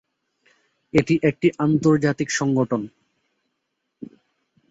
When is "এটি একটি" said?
0.93-1.47